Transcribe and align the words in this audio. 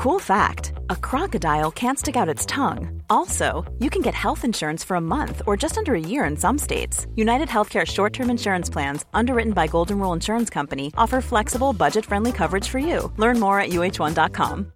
Cool 0.00 0.18
fact 0.18 0.72
a 0.88 0.96
crocodile 0.96 1.70
can't 1.70 1.98
stick 1.98 2.16
out 2.16 2.26
its 2.34 2.46
tongue. 2.46 3.02
Also, 3.10 3.70
you 3.80 3.90
can 3.90 4.00
get 4.00 4.14
health 4.14 4.46
insurance 4.46 4.82
for 4.82 4.94
a 4.96 5.00
month 5.00 5.42
or 5.46 5.58
just 5.58 5.76
under 5.76 5.94
a 5.94 6.00
year 6.00 6.24
in 6.24 6.38
some 6.38 6.56
states. 6.56 7.06
United 7.16 7.48
Healthcare 7.48 7.86
short 7.86 8.14
term 8.14 8.30
insurance 8.30 8.70
plans, 8.70 9.04
underwritten 9.12 9.52
by 9.52 9.66
Golden 9.66 9.98
Rule 9.98 10.14
Insurance 10.14 10.48
Company, 10.48 10.90
offer 10.96 11.20
flexible, 11.20 11.74
budget 11.74 12.06
friendly 12.06 12.32
coverage 12.32 12.66
for 12.66 12.78
you. 12.78 13.12
Learn 13.18 13.38
more 13.38 13.60
at 13.60 13.72
uh1.com. 13.72 14.72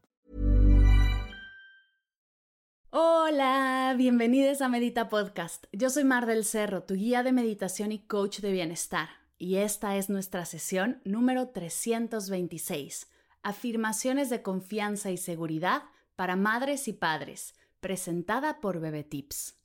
Hola, 2.93 3.95
bienvenidos 3.96 4.61
a 4.61 4.68
Medita 4.68 5.09
Podcast. 5.09 5.64
Yo 5.72 5.88
soy 5.88 6.04
Mar 6.04 6.27
del 6.27 6.45
Cerro, 6.45 6.82
tu 6.82 6.96
guía 6.96 7.22
de 7.22 7.32
meditación 7.32 7.93
y 7.93 8.00
coach 8.00 8.41
de 8.41 8.52
bienestar. 8.52 9.09
Y 9.38 9.56
esta 9.56 9.96
es 9.96 10.11
nuestra 10.11 10.45
sesión 10.45 11.00
número 11.04 11.48
326 11.48 13.06
Afirmaciones 13.46 14.30
de 14.30 14.40
confianza 14.40 15.11
y 15.11 15.18
seguridad 15.18 15.82
para 16.16 16.34
madres 16.34 16.88
y 16.88 16.94
padres, 16.94 17.54
presentada 17.79 18.58
por 18.62 18.80
Bebe 18.80 19.04
Tips. 19.04 19.61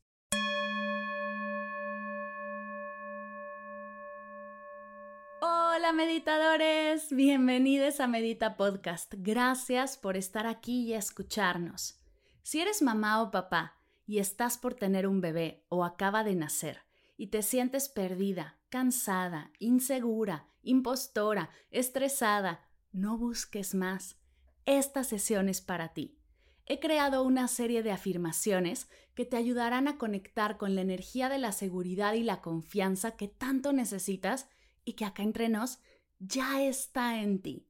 Hola 5.39 5.93
meditadores, 5.93 7.13
bienvenidos 7.13 8.01
a 8.01 8.07
Medita 8.07 8.57
Podcast. 8.57 9.13
Gracias 9.17 9.98
por 9.98 10.17
estar 10.17 10.45
aquí 10.45 10.81
y 10.81 10.93
escucharnos. 10.93 12.01
Si 12.43 12.59
eres 12.59 12.81
mamá 12.81 13.21
o 13.21 13.31
papá 13.31 13.77
y 14.05 14.20
estás 14.20 14.57
por 14.57 14.73
tener 14.73 15.07
un 15.07 15.21
bebé 15.21 15.63
o 15.70 15.85
acaba 15.85 16.25
de 16.25 16.35
nacer 16.35 16.81
y 17.15 17.27
te 17.27 17.43
sientes 17.43 17.87
perdida, 17.87 18.59
cansada, 18.67 19.53
insegura, 19.57 20.49
impostora, 20.63 21.49
estresada, 21.71 22.65
no 22.91 23.17
busques 23.17 23.75
más. 23.75 24.17
Esta 24.66 25.03
sesión 25.03 25.49
es 25.49 25.61
para 25.61 25.93
ti. 25.93 26.17
He 26.66 26.79
creado 26.79 27.23
una 27.23 27.48
serie 27.48 27.81
de 27.81 27.91
afirmaciones 27.91 28.88
que 29.15 29.25
te 29.25 29.38
ayudarán 29.38 29.87
a 29.87 29.98
conectar 29.98 30.57
con 30.57 30.76
la 30.76 30.82
energía 30.82 31.27
de 31.27 31.40
la 31.40 31.51
seguridad 31.51 32.13
y 32.13 32.23
la 32.23 32.41
confianza 32.41 33.15
que 33.17 33.27
tanto 33.27 33.73
necesitas 33.73 34.48
y 34.85 34.93
que 34.93 35.05
acá 35.05 35.23
entre 35.23 35.49
nos 35.49 35.79
ya 36.20 36.62
está 36.62 37.21
en 37.21 37.41
ti. 37.41 37.65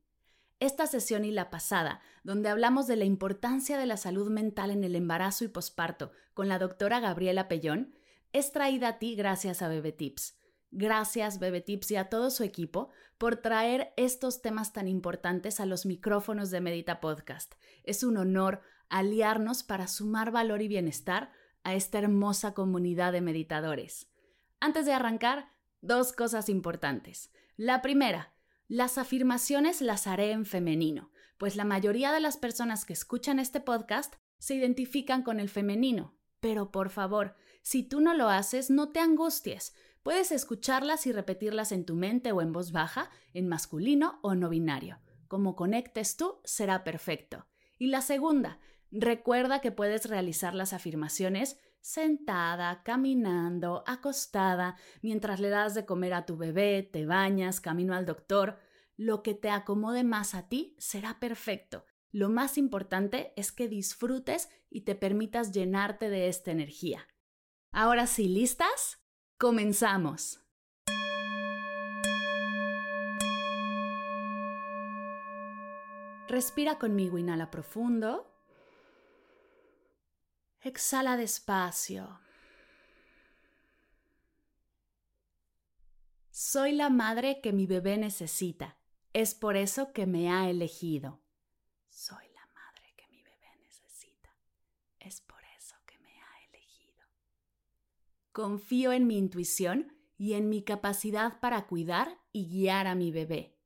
Esta 0.59 0.87
sesión 0.87 1.23
y 1.23 1.31
la 1.31 1.49
pasada, 1.49 2.01
donde 2.23 2.49
hablamos 2.49 2.87
de 2.87 2.97
la 2.97 3.05
importancia 3.05 3.77
de 3.77 3.85
la 3.85 3.95
salud 3.95 4.29
mental 4.29 4.71
en 4.71 4.83
el 4.83 4.95
embarazo 4.95 5.45
y 5.45 5.47
posparto 5.47 6.11
con 6.33 6.49
la 6.49 6.59
doctora 6.59 6.99
Gabriela 6.99 7.47
Pellón, 7.47 7.95
es 8.33 8.51
traída 8.51 8.89
a 8.89 8.99
ti 8.99 9.15
gracias 9.15 9.61
a 9.61 9.69
Bebe 9.69 9.93
Tips. 9.93 10.37
Gracias, 10.71 11.39
Bebe 11.39 11.61
Tips 11.61 11.91
y 11.91 11.95
a 11.95 12.09
todo 12.09 12.29
su 12.29 12.43
equipo 12.43 12.89
por 13.17 13.37
traer 13.37 13.91
estos 13.97 14.41
temas 14.41 14.71
tan 14.71 14.87
importantes 14.87 15.59
a 15.59 15.65
los 15.65 15.85
micrófonos 15.85 16.51
de 16.51 16.61
Medita 16.61 16.99
Podcast. 16.99 17.55
Es 17.83 18.03
un 18.03 18.17
honor 18.17 18.61
aliarnos 18.87 19.63
para 19.63 19.87
sumar 19.87 20.31
valor 20.31 20.61
y 20.61 20.67
bienestar 20.67 21.31
a 21.63 21.73
esta 21.73 21.99
hermosa 21.99 22.53
comunidad 22.53 23.11
de 23.11 23.21
meditadores. 23.21 24.11
Antes 24.59 24.85
de 24.85 24.93
arrancar, 24.93 25.51
dos 25.81 26.13
cosas 26.13 26.49
importantes. 26.49 27.31
La 27.55 27.81
primera, 27.81 28.33
las 28.67 28.97
afirmaciones 28.97 29.81
las 29.81 30.05
haré 30.05 30.31
en 30.31 30.45
femenino, 30.45 31.11
pues 31.37 31.55
la 31.55 31.65
mayoría 31.65 32.11
de 32.11 32.19
las 32.19 32.37
personas 32.37 32.85
que 32.85 32.93
escuchan 32.93 33.39
este 33.39 33.59
podcast 33.59 34.15
se 34.37 34.55
identifican 34.55 35.23
con 35.23 35.39
el 35.39 35.49
femenino. 35.49 36.15
Pero 36.39 36.71
por 36.71 36.89
favor, 36.89 37.35
si 37.61 37.83
tú 37.83 37.99
no 37.99 38.13
lo 38.13 38.29
haces, 38.29 38.69
no 38.69 38.89
te 38.89 38.99
angusties 38.99 39.73
Puedes 40.09 40.31
escucharlas 40.31 41.05
y 41.05 41.11
repetirlas 41.11 41.71
en 41.71 41.85
tu 41.85 41.93
mente 41.93 42.31
o 42.31 42.41
en 42.41 42.51
voz 42.51 42.71
baja, 42.71 43.11
en 43.35 43.47
masculino 43.47 44.17
o 44.23 44.33
no 44.33 44.49
binario. 44.49 44.97
Como 45.27 45.55
conectes 45.55 46.17
tú, 46.17 46.39
será 46.43 46.83
perfecto. 46.83 47.45
Y 47.77 47.89
la 47.89 48.01
segunda, 48.01 48.57
recuerda 48.89 49.61
que 49.61 49.71
puedes 49.71 50.09
realizar 50.09 50.55
las 50.55 50.73
afirmaciones 50.73 51.59
sentada, 51.79 52.81
caminando, 52.81 53.83
acostada, 53.85 54.77
mientras 55.03 55.39
le 55.39 55.49
das 55.49 55.75
de 55.75 55.85
comer 55.85 56.15
a 56.15 56.25
tu 56.25 56.37
bebé, 56.37 56.81
te 56.81 57.05
bañas, 57.05 57.61
camino 57.61 57.93
al 57.93 58.07
doctor. 58.07 58.57
Lo 58.97 59.21
que 59.21 59.35
te 59.35 59.51
acomode 59.51 60.03
más 60.03 60.33
a 60.33 60.49
ti 60.49 60.75
será 60.79 61.19
perfecto. 61.19 61.85
Lo 62.09 62.29
más 62.29 62.57
importante 62.57 63.31
es 63.35 63.51
que 63.51 63.67
disfrutes 63.67 64.49
y 64.71 64.81
te 64.81 64.95
permitas 64.95 65.51
llenarte 65.51 66.09
de 66.09 66.29
esta 66.29 66.49
energía. 66.49 67.07
Ahora 67.71 68.07
sí, 68.07 68.27
¿listas? 68.27 68.98
Comenzamos. 69.39 70.41
Respira 76.27 76.77
conmigo, 76.77 77.17
inhala 77.17 77.49
profundo. 77.49 78.29
Exhala 80.59 81.15
despacio. 81.15 82.19
Soy 86.29 86.73
la 86.73 86.89
madre 86.89 87.39
que 87.39 87.53
mi 87.53 87.65
bebé 87.65 87.97
necesita. 87.97 88.77
Es 89.13 89.35
por 89.35 89.55
eso 89.55 89.93
que 89.93 90.05
me 90.05 90.33
ha 90.33 90.49
elegido. 90.49 91.21
Soy 91.87 92.27
la 92.35 92.45
madre 92.47 92.93
que 92.97 93.07
mi 93.07 93.23
bebé 93.23 93.55
necesita. 93.61 94.35
Es 94.99 95.21
por 95.21 95.38
Confío 98.39 98.93
en 98.93 99.05
mi 99.05 99.17
intuición 99.17 99.91
y 100.17 100.35
en 100.35 100.47
mi 100.47 100.61
capacidad 100.61 101.41
para 101.41 101.67
cuidar 101.67 102.21
y 102.31 102.47
guiar 102.47 102.87
a 102.87 102.95
mi 102.95 103.11
bebé. 103.11 103.57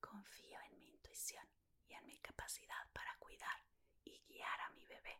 Confío 0.00 0.58
en 0.70 0.78
mi 0.78 0.86
intuición 0.90 1.42
y 1.88 1.94
en 1.94 2.04
mi 2.04 2.18
capacidad 2.18 2.92
para 2.92 3.16
cuidar 3.18 3.56
y 4.04 4.20
guiar 4.28 4.60
a 4.68 4.70
mi 4.74 4.84
bebé. 4.84 5.18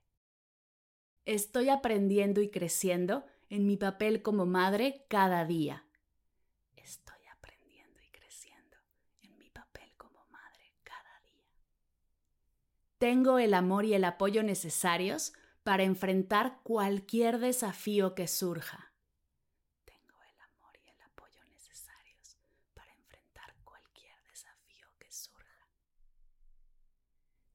Estoy 1.25 1.71
aprendiendo 1.71 2.43
y 2.43 2.51
creciendo 2.51 3.25
en 3.49 3.67
mi 3.67 3.79
papel 3.79 4.21
como 4.21 4.45
madre 4.45 5.07
cada 5.09 5.47
día. 5.47 5.87
Estoy 6.77 7.27
aprendiendo 7.33 8.03
y 8.03 8.11
creciendo 8.11 8.77
en 9.23 9.39
mi 9.39 9.49
papel 9.49 9.91
como 9.97 10.23
madre 10.27 10.75
cada 10.85 11.23
día. 11.23 11.49
Tengo 12.99 13.39
el 13.39 13.55
amor 13.55 13.87
y 13.87 13.95
el 13.95 14.05
apoyo 14.05 14.43
necesarios 14.43 15.33
para 15.67 15.83
enfrentar 15.83 16.61
cualquier 16.63 17.41
desafío 17.41 18.15
que 18.15 18.29
surja. 18.29 18.93
Tengo 19.85 20.15
el 20.23 20.41
amor 20.41 20.79
y 20.81 20.89
el 20.89 21.03
apoyo 21.03 21.45
necesarios 21.47 22.39
para 22.73 22.93
enfrentar 22.95 23.53
cualquier 23.65 24.15
desafío 24.31 24.87
que 25.01 25.11
surja. 25.11 25.67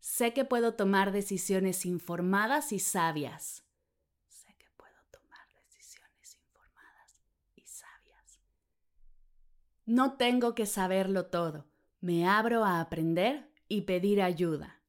Sé 0.01 0.33
que 0.33 0.43
puedo 0.43 0.73
tomar 0.73 1.13
decisiones 1.13 1.85
informadas 1.85 2.73
y 2.73 2.79
sabias. 2.79 3.63
Sé 4.27 4.57
que 4.57 4.69
puedo 4.75 5.01
tomar 5.09 5.47
decisiones 5.63 6.35
informadas 6.35 7.17
y 7.55 7.61
sabias. 7.61 8.41
No 9.85 10.17
tengo 10.17 10.53
que 10.53 10.65
saberlo 10.65 11.27
todo. 11.27 11.65
Me 12.01 12.27
abro 12.27 12.65
a 12.65 12.81
aprender 12.81 13.49
y 13.69 13.83
pedir 13.83 14.21
ayuda. 14.21 14.80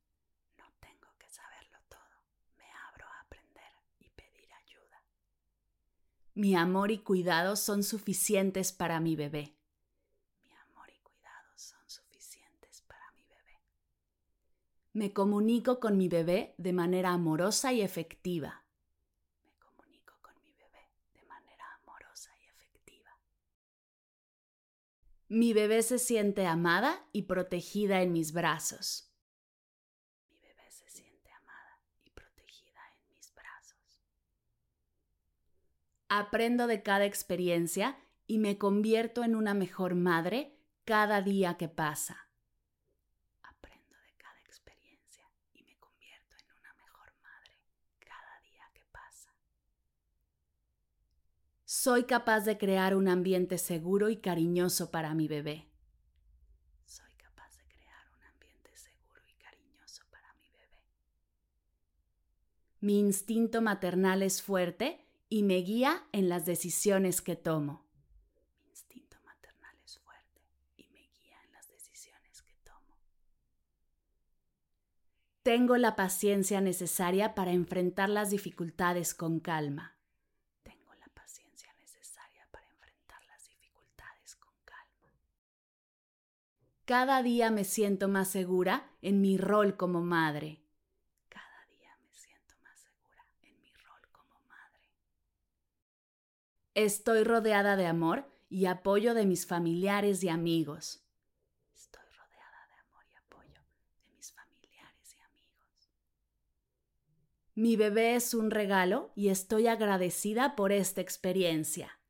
Mi 6.34 6.56
amor 6.56 6.90
y 6.90 6.98
cuidado 6.98 7.56
son 7.56 7.82
suficientes 7.82 8.72
para 8.72 9.00
mi 9.00 9.16
bebé. 9.16 9.54
Mi 10.42 10.50
amor 10.66 10.88
y 10.88 10.98
cuidado 11.00 11.52
son 11.56 11.80
suficientes 11.86 12.80
para 12.88 13.12
mi 13.12 13.22
bebé. 13.24 13.60
Me 14.94 15.12
comunico 15.12 15.78
con 15.78 15.98
mi 15.98 16.08
bebé 16.08 16.54
de 16.56 16.72
manera 16.72 17.10
amorosa 17.10 17.74
y 17.74 17.82
efectiva. 17.82 18.64
Me 19.44 19.50
comunico 19.58 20.14
con 20.22 20.32
mi 20.42 20.54
bebé 20.54 20.88
de 21.12 21.22
manera 21.24 21.66
amorosa 21.82 22.30
y 22.40 22.46
efectiva. 22.46 23.10
Mi 25.28 25.52
bebé 25.52 25.82
se 25.82 25.98
siente 25.98 26.46
amada 26.46 27.06
y 27.12 27.22
protegida 27.22 28.00
en 28.00 28.12
mis 28.12 28.32
brazos. 28.32 29.11
Aprendo 36.14 36.66
de 36.66 36.82
cada 36.82 37.06
experiencia 37.06 37.96
y 38.26 38.36
me 38.36 38.58
convierto 38.58 39.24
en 39.24 39.34
una 39.34 39.54
mejor 39.54 39.94
madre 39.94 40.58
cada 40.84 41.22
día 41.22 41.56
que 41.56 41.68
pasa. 41.70 42.28
Aprendo 43.40 43.96
de 43.96 44.12
cada 44.18 44.38
experiencia 44.40 45.24
y 45.54 45.62
me 45.62 45.74
convierto 45.78 46.36
en 46.36 46.52
una 46.52 46.74
mejor 46.74 47.14
madre 47.22 47.56
cada 47.98 48.40
día 48.42 48.70
que 48.74 48.84
pasa. 48.92 49.30
Soy 51.64 52.04
capaz 52.04 52.44
de 52.44 52.58
crear 52.58 52.94
un 52.94 53.08
ambiente 53.08 53.56
seguro 53.56 54.10
y 54.10 54.18
cariñoso 54.18 54.90
para 54.90 55.14
mi 55.14 55.28
bebé. 55.28 55.72
Soy 56.84 57.14
capaz 57.14 57.56
de 57.56 57.64
crear 57.64 58.04
un 58.14 58.22
ambiente 58.22 58.76
seguro 58.76 59.22
y 59.26 59.34
cariñoso 59.42 60.02
para 60.10 60.34
mi 60.34 60.50
bebé. 60.50 60.84
Mi 62.80 62.98
instinto 62.98 63.62
maternal 63.62 64.22
es 64.22 64.42
fuerte 64.42 65.01
y 65.32 65.42
me 65.44 65.56
guía 65.62 66.04
en 66.12 66.28
las 66.28 66.44
decisiones 66.44 67.22
que 67.22 67.36
tomo. 67.36 67.86
Mi 68.60 68.68
instinto 68.68 69.16
maternal 69.24 69.74
es 69.82 69.98
fuerte 69.98 70.42
y 70.76 70.86
me 70.88 71.00
guía 71.00 71.38
en 71.46 71.52
las 71.52 71.70
decisiones 71.70 72.42
que 72.42 72.54
tomo. 72.62 72.98
Tengo 75.42 75.78
la 75.78 75.96
paciencia 75.96 76.60
necesaria 76.60 77.34
para 77.34 77.52
enfrentar 77.52 78.10
las 78.10 78.28
dificultades 78.28 79.14
con 79.14 79.40
calma. 79.40 79.96
Tengo 80.64 80.92
la 81.00 81.08
paciencia 81.14 81.72
necesaria 81.80 82.46
para 82.50 82.66
enfrentar 82.68 83.24
las 83.24 83.48
dificultades 83.48 84.36
con 84.36 84.52
calma. 84.66 85.14
Cada 86.84 87.22
día 87.22 87.50
me 87.50 87.64
siento 87.64 88.06
más 88.06 88.28
segura 88.28 88.90
en 89.00 89.22
mi 89.22 89.38
rol 89.38 89.78
como 89.78 90.02
madre. 90.02 90.60
Cada 91.30 91.64
día 91.70 91.96
me 92.02 92.12
siento 92.12 92.54
más 92.62 92.78
segura 92.80 93.24
en 93.40 93.58
mi 93.62 93.72
rol 93.72 94.02
como 94.12 94.38
madre. 94.46 94.90
Estoy 96.74 97.22
rodeada 97.24 97.76
de 97.76 97.86
amor 97.86 98.24
y 98.48 98.66
apoyo 98.66 99.12
de 99.12 99.26
mis 99.26 99.46
familiares 99.46 100.22
y 100.22 100.28
amigos. 100.30 101.02
Mi 107.54 107.76
bebé 107.76 108.14
es 108.14 108.32
un 108.32 108.50
regalo 108.50 109.12
y 109.14 109.28
estoy 109.28 109.66
agradecida 109.66 110.56
por 110.56 110.72
esta 110.72 111.02
experiencia. 111.02 112.00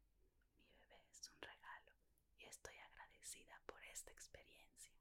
Mi 0.62 0.70
bebé 0.79 1.11
es 1.11 1.29
un 1.29 1.43
regalo 1.43 1.93
y 2.38 2.44
estoy 2.44 2.75
agradecida 2.79 3.61
por 3.67 3.82
esta 3.93 4.12
experiencia. 4.12 4.94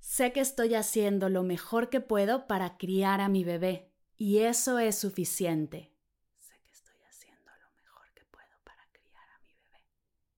Sé 0.00 0.32
que 0.32 0.40
estoy 0.40 0.74
haciendo 0.74 1.28
lo 1.28 1.44
mejor 1.44 1.88
que 1.88 2.00
puedo 2.00 2.48
para 2.48 2.76
criar 2.76 3.20
a 3.20 3.28
mi 3.28 3.44
bebé 3.44 3.92
y 4.16 4.38
eso 4.38 4.80
es 4.80 4.98
suficiente. 4.98 5.94
Sé 6.40 6.54
que 6.64 6.72
estoy 6.72 7.00
haciendo 7.08 7.52
lo 7.62 7.70
mejor 7.76 8.12
que 8.12 8.24
puedo 8.24 8.58
para 8.64 8.82
criar 8.90 9.28
a 9.30 9.38
mi 9.38 9.54
bebé 9.54 9.86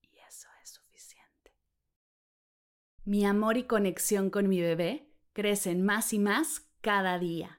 y 0.02 0.18
eso 0.28 0.48
es 0.62 0.68
suficiente. 0.68 1.56
Mi 3.10 3.24
amor 3.24 3.56
y 3.56 3.64
conexión 3.64 4.30
con 4.30 4.48
mi 4.48 4.60
bebé 4.60 5.10
crecen 5.32 5.82
más 5.82 6.12
y 6.12 6.20
más 6.20 6.70
cada 6.80 7.18
día. 7.18 7.58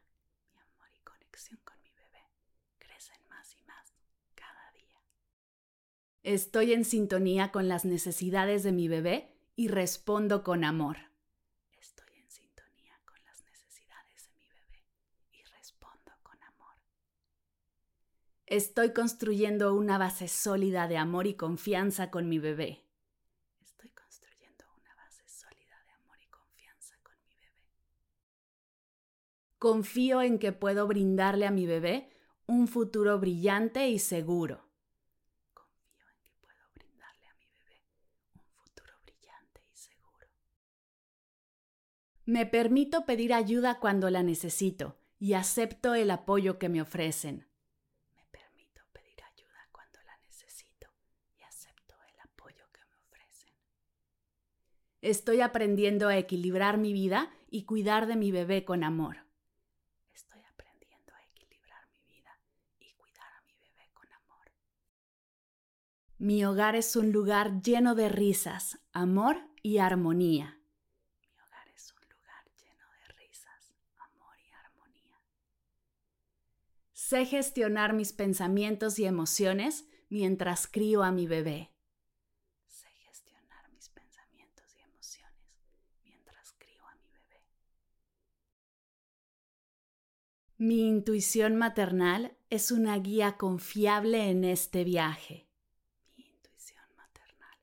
Estoy 6.23 6.71
en 6.71 6.85
sintonía 6.85 7.51
con 7.51 7.67
las 7.67 7.83
necesidades 7.83 8.63
de 8.63 8.71
mi 8.71 8.87
bebé 8.87 9.35
y 9.57 9.67
respondo 9.67 10.41
con 10.41 10.63
amor. 10.63 10.95
Estoy 11.77 12.15
en 12.15 12.29
sintonía 12.31 12.97
con 13.05 13.21
las 13.25 13.43
necesidades 13.43 14.27
de 14.27 14.33
mi 14.37 14.47
bebé 14.47 14.85
y 15.33 15.43
respondo 15.43 16.13
con 16.23 16.41
amor. 16.43 16.75
Estoy 18.45 18.93
construyendo 18.93 19.75
una 19.75 19.97
base 19.97 20.29
sólida 20.29 20.87
de 20.87 20.95
amor 20.95 21.27
y 21.27 21.33
confianza 21.33 22.09
con 22.09 22.29
mi 22.29 22.39
bebé. 22.39 22.85
Estoy 23.59 23.89
construyendo 23.89 24.65
una 24.77 24.95
base 24.95 25.27
sólida 25.27 25.81
de 25.85 25.91
amor 25.91 26.17
y 26.21 26.27
confianza 26.27 26.95
con 27.03 27.15
mi 27.25 27.35
bebé. 27.35 27.65
Confío 29.61 30.23
en 30.23 30.39
que 30.39 30.53
puedo 30.53 30.87
brindarle 30.87 31.45
a 31.45 31.51
mi 31.51 31.67
bebé 31.67 32.09
un 32.47 32.67
futuro 32.67 33.19
brillante 33.19 33.89
y 33.89 33.99
seguro. 33.99 34.65
Me 42.25 42.47
permito 42.47 43.05
pedir 43.05 43.35
ayuda 43.35 43.79
cuando 43.79 44.09
la 44.09 44.23
necesito 44.23 44.97
y 45.19 45.33
acepto 45.33 45.93
el 45.93 46.09
apoyo 46.09 46.57
que 46.57 46.67
me 46.67 46.81
ofrecen. 46.81 47.45
Me 48.15 48.25
permito 48.31 48.81
pedir 48.91 49.21
ayuda 49.23 49.67
cuando 49.71 49.99
la 50.07 50.17
necesito 50.25 50.87
y 51.37 51.43
acepto 51.43 51.93
el 52.09 52.19
apoyo 52.19 52.65
que 52.73 52.83
me 52.89 52.95
ofrecen. 52.95 53.53
Estoy 55.01 55.41
aprendiendo 55.41 56.07
a 56.07 56.17
equilibrar 56.17 56.79
mi 56.79 56.93
vida 56.93 57.29
y 57.51 57.65
cuidar 57.65 58.07
de 58.07 58.15
mi 58.15 58.31
bebé 58.31 58.65
con 58.65 58.83
amor. 58.83 59.17
Estoy 60.13 60.41
aprendiendo 60.43 61.13
a 61.13 61.23
equilibrar 61.25 61.87
mi 61.89 62.05
vida 62.05 62.37
y 62.79 62.93
cuidar 62.93 63.33
a 63.33 63.41
mi 63.41 63.53
bebé 63.55 63.89
con 63.93 64.11
amor. 64.13 64.51
Mi 66.21 66.45
hogar 66.45 66.75
es 66.75 66.95
un 66.95 67.11
lugar 67.11 67.63
lleno 67.63 67.95
de 67.95 68.07
risas, 68.07 68.77
amor 68.93 69.37
y 69.63 69.79
armonía. 69.79 70.59
Sé 77.11 77.25
gestionar 77.25 77.93
mis 77.93 78.13
pensamientos 78.13 78.99
y 78.99 79.05
emociones 79.05 79.85
mientras 80.09 80.67
crío 80.67 81.01
a 81.01 81.11
mi 81.11 81.25
bebé. 81.25 81.71
Sé 82.67 82.87
gestionar 83.03 83.71
mis 83.73 83.89
pensamientos 83.89 84.75
y 84.75 84.81
emociones 84.81 85.57
mientras 86.03 86.53
crío 86.59 86.85
a 86.87 86.93
mi 86.97 87.07
bebé. 87.09 87.41
Mi 90.57 90.87
intuición 90.87 91.55
maternal 91.55 92.37
es 92.51 92.69
una 92.69 92.95
guía 92.99 93.37
confiable 93.37 94.29
en 94.29 94.43
este 94.43 94.83
viaje. 94.83 95.47
Mi 96.15 96.23
intuición 96.27 96.85
maternal 96.95 97.57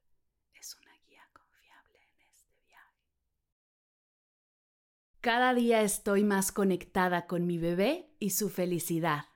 es 0.55 0.75
una 0.75 0.93
guía 1.07 1.29
confiable 1.33 1.99
en 2.03 2.29
este 2.29 2.55
viaje. 2.67 2.93
Cada 5.29 5.53
día 5.53 5.83
estoy 5.83 6.25
más 6.25 6.53
conectada 6.53 7.27
con 7.27 7.45
mi 7.45 7.59
bebé 7.59 8.09
y 8.19 8.31
su 8.31 8.49
felicidad. 8.49 9.27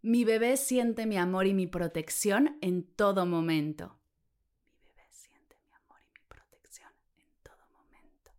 Mi 0.00 0.24
bebé 0.24 0.56
siente 0.56 1.04
mi 1.04 1.18
amor 1.18 1.46
y 1.46 1.52
mi 1.52 1.66
protección 1.66 2.56
en 2.62 2.84
todo 2.84 3.26
momento. 3.26 3.98
Mi 4.66 4.78
bebé 4.80 5.06
siente 5.10 5.58
mi 5.62 5.74
amor 5.74 6.00
y 6.02 6.10
mi 6.18 6.24
protección 6.26 6.92
en 7.18 7.28
todo 7.42 7.66
momento. 7.74 8.32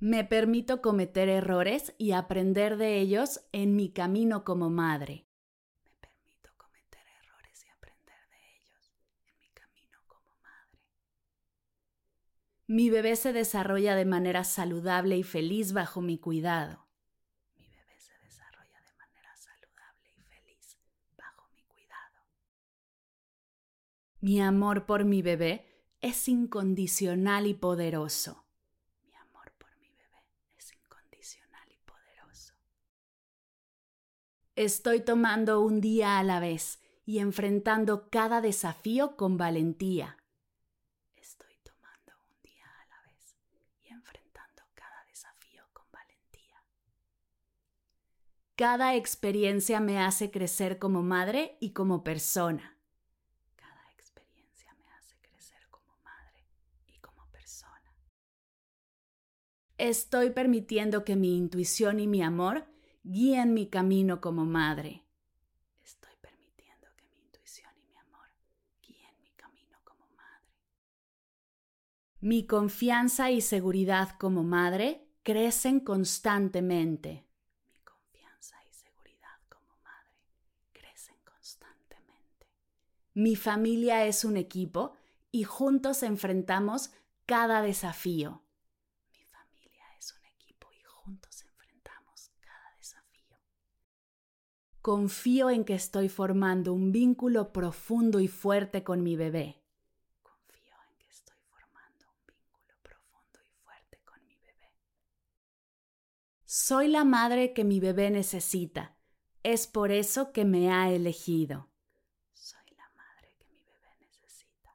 Me 0.00 0.24
permito 0.24 0.80
cometer 0.80 1.28
errores 1.28 1.94
y 1.98 2.12
aprender 2.12 2.78
de 2.78 3.00
ellos 3.00 3.42
en 3.52 3.76
mi 3.76 3.90
camino 3.90 4.44
como 4.44 4.70
madre. 4.70 5.26
Me 5.84 5.90
permito 6.00 6.50
cometer 6.56 7.06
errores 7.22 7.64
y 7.64 7.68
aprender 7.68 8.20
de 8.30 8.38
ellos 8.58 8.92
en 9.26 9.38
mi 9.40 9.48
camino 9.50 9.98
como 10.06 10.36
madre. 10.42 10.80
Mi 12.68 12.90
bebé 12.90 13.14
se 13.14 13.32
desarrolla 13.32 13.94
de 13.94 14.04
manera 14.04 14.42
saludable 14.44 15.16
y 15.16 15.22
feliz 15.22 15.72
bajo 15.72 16.02
mi 16.02 16.18
cuidado. 16.18 16.86
Mi 24.20 24.40
amor 24.40 24.86
por 24.86 25.04
mi 25.04 25.22
bebé 25.22 25.64
es 26.00 26.26
incondicional 26.26 27.46
y 27.46 27.54
poderoso. 27.54 28.44
Mi 29.04 29.14
amor 29.14 29.52
por 29.56 29.70
mi 29.78 29.88
bebé 29.90 30.24
es 30.58 30.72
incondicional 30.72 31.70
y 31.70 31.78
poderoso. 31.86 32.54
Estoy 34.56 35.02
tomando 35.02 35.60
un 35.60 35.80
día 35.80 36.18
a 36.18 36.24
la 36.24 36.40
vez 36.40 36.80
y 37.04 37.20
enfrentando 37.20 38.10
cada 38.10 38.40
desafío 38.40 39.16
con 39.16 39.36
valentía. 39.36 40.16
Estoy 41.14 41.54
tomando 41.62 42.12
un 42.28 42.42
día 42.42 42.66
a 42.66 42.86
la 42.86 43.00
vez 43.02 43.36
y 43.84 43.92
enfrentando 43.92 44.64
cada 44.74 45.04
desafío 45.04 45.62
con 45.72 45.84
valentía. 45.92 46.58
Cada 48.56 48.94
experiencia 48.96 49.80
me 49.80 49.98
hace 49.98 50.30
crecer 50.30 50.78
como 50.78 51.02
madre 51.02 51.56
y 51.60 51.72
como 57.00 57.28
persona. 57.30 57.92
Estoy 59.76 60.30
permitiendo 60.30 61.04
que 61.04 61.16
mi 61.16 61.36
intuición 61.36 62.00
y 62.00 62.06
mi 62.06 62.22
amor 62.22 62.64
guíen 63.02 63.52
mi 63.52 63.68
camino 63.68 64.22
como 64.22 64.46
madre. 64.46 65.04
Estoy 65.84 66.16
permitiendo 66.22 66.88
que 66.96 67.04
mi 67.10 67.20
intuición 67.20 67.72
y 67.76 67.82
mi 67.92 67.96
amor 67.98 68.26
guíen 68.82 69.20
mi 69.22 69.32
camino 69.32 69.78
como 69.84 70.08
madre. 70.16 70.48
Mi 72.20 72.46
confianza 72.46 73.30
y 73.30 73.42
seguridad 73.42 74.16
como 74.18 74.44
madre 74.44 75.06
crecen 75.22 75.80
constantemente. 75.80 77.26
Mi 77.68 77.78
confianza 77.84 78.56
y 78.64 78.72
seguridad 78.72 79.38
como 79.50 79.76
madre 79.84 80.22
crecen 80.72 81.16
constantemente. 81.22 82.46
Mi 83.16 83.34
familia 83.34 84.04
es 84.04 84.24
un 84.24 84.36
equipo 84.36 84.94
y 85.32 85.44
juntos 85.44 86.02
enfrentamos 86.02 86.90
cada 87.24 87.62
desafío. 87.62 88.42
Confío 94.86 95.50
en 95.50 95.64
que 95.64 95.74
estoy 95.74 96.08
formando 96.08 96.72
un 96.72 96.92
vínculo 96.92 97.52
profundo 97.52 98.20
y 98.20 98.28
fuerte 98.28 98.84
con 98.84 99.02
mi 99.02 99.16
bebé. 99.16 99.60
Confío 100.22 100.76
en 100.88 100.96
que 100.96 101.08
estoy 101.08 101.40
formando 101.48 102.06
un 102.08 102.24
vínculo 102.24 102.74
profundo 102.84 103.40
y 103.44 103.50
fuerte 103.64 103.98
con 104.04 104.24
mi 104.24 104.36
bebé. 104.36 104.70
Soy 106.44 106.86
la 106.86 107.02
madre 107.04 107.52
que 107.52 107.64
mi 107.64 107.80
bebé 107.80 108.10
necesita. 108.10 108.94
Es 109.42 109.66
por 109.66 109.90
eso 109.90 110.30
que 110.30 110.44
me 110.44 110.70
ha 110.70 110.92
elegido. 110.92 111.68
Soy 112.32 112.70
la 112.76 112.88
madre 112.94 113.34
que 113.40 113.48
mi 113.48 113.64
bebé 113.64 113.90
necesita. 113.98 114.70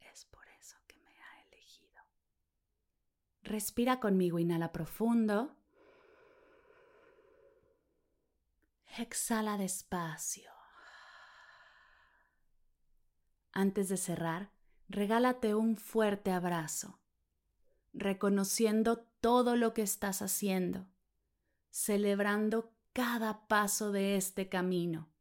Es 0.00 0.24
por 0.24 0.42
universo 0.42 0.76
que 0.88 0.98
me 0.98 1.12
ha 1.12 1.42
elegido. 1.46 2.02
Respira 3.44 4.00
conmigo, 4.00 4.38
inhala 4.38 4.72
profundo. 4.72 5.54
Exhala 8.98 9.58
despacio. 9.58 10.50
Antes 13.52 13.90
de 13.90 13.98
cerrar, 13.98 14.50
regálate 14.88 15.54
un 15.54 15.76
fuerte 15.76 16.32
abrazo, 16.32 16.98
reconociendo 17.92 19.06
todo 19.20 19.56
lo 19.56 19.74
que 19.74 19.82
estás 19.82 20.22
haciendo, 20.22 20.88
celebrando 21.70 22.72
cada 22.94 23.46
paso 23.46 23.92
de 23.92 24.16
este 24.16 24.48
camino 24.48 25.12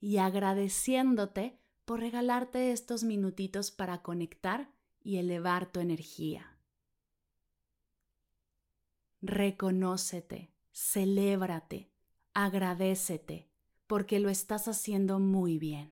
y 0.00 0.18
agradeciéndote 0.18 1.60
por 1.84 2.00
regalarte 2.00 2.72
estos 2.72 3.04
minutitos 3.04 3.70
para 3.70 4.02
conectar 4.02 4.72
y 5.00 5.18
elevar 5.18 5.70
tu 5.70 5.78
energía. 5.78 6.55
Reconócete, 9.28 10.52
celébrate, 10.72 11.90
agradecete, 12.32 13.50
porque 13.88 14.20
lo 14.20 14.30
estás 14.30 14.68
haciendo 14.68 15.18
muy 15.18 15.58
bien. 15.58 15.90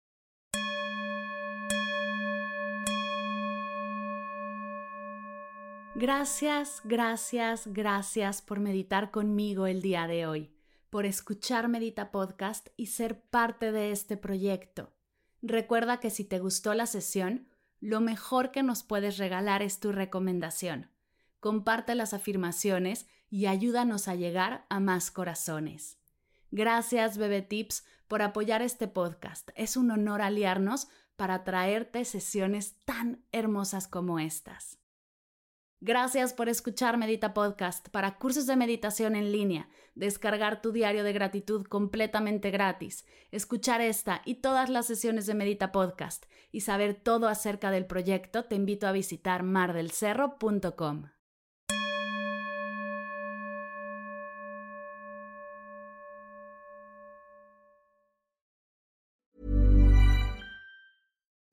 Gracias, 5.95 6.81
gracias, 6.83 7.65
gracias 7.73 8.43
por 8.43 8.59
meditar 8.59 9.09
conmigo 9.09 9.65
el 9.65 9.81
día 9.81 10.05
de 10.05 10.27
hoy, 10.27 10.53
por 10.91 11.07
escuchar 11.07 11.69
Medita 11.69 12.11
Podcast 12.11 12.67
y 12.77 12.85
ser 12.85 13.19
parte 13.19 13.71
de 13.71 13.89
este 13.89 14.15
proyecto. 14.15 14.93
Recuerda 15.41 15.99
que 15.99 16.11
si 16.11 16.23
te 16.23 16.37
gustó 16.37 16.75
la 16.75 16.85
sesión, 16.85 17.47
lo 17.79 17.99
mejor 17.99 18.51
que 18.51 18.61
nos 18.61 18.83
puedes 18.83 19.17
regalar 19.17 19.63
es 19.63 19.79
tu 19.79 19.91
recomendación. 19.91 20.91
Comparte 21.39 21.95
las 21.95 22.13
afirmaciones 22.13 23.07
y 23.33 23.47
ayúdanos 23.47 24.07
a 24.07 24.13
llegar 24.13 24.67
a 24.69 24.79
más 24.79 25.09
corazones. 25.09 25.97
Gracias, 26.51 27.17
Bebe 27.17 27.41
Tips, 27.41 27.83
por 28.07 28.21
apoyar 28.21 28.61
este 28.61 28.87
podcast. 28.87 29.49
Es 29.55 29.75
un 29.75 29.89
honor 29.89 30.21
aliarnos 30.21 30.87
para 31.15 31.43
traerte 31.43 32.05
sesiones 32.05 32.75
tan 32.85 33.25
hermosas 33.31 33.87
como 33.87 34.19
estas. 34.19 34.77
Gracias 35.81 36.31
por 36.31 36.47
escuchar 36.47 36.97
Medita 36.97 37.33
Podcast 37.33 37.89
para 37.89 38.19
cursos 38.19 38.45
de 38.45 38.55
meditación 38.55 39.15
en 39.15 39.31
línea, 39.31 39.67
descargar 39.95 40.61
tu 40.61 40.71
diario 40.71 41.03
de 41.03 41.13
gratitud 41.13 41.65
completamente 41.65 42.51
gratis, 42.51 43.03
escuchar 43.31 43.81
esta 43.81 44.21
y 44.25 44.35
todas 44.35 44.69
las 44.69 44.85
sesiones 44.85 45.25
de 45.25 45.33
Medita 45.33 45.71
Podcast 45.71 46.27
y 46.51 46.61
saber 46.61 46.93
todo 46.93 47.27
acerca 47.27 47.71
del 47.71 47.87
proyecto, 47.87 48.45
te 48.45 48.53
invito 48.53 48.85
a 48.85 48.91
visitar 48.91 49.41
mardelcerro.com. 49.41 51.12